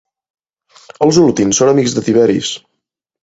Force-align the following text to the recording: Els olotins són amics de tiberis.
Els 1.07 1.19
olotins 1.23 1.61
són 1.61 1.71
amics 1.73 1.95
de 1.99 2.05
tiberis. 2.09 2.53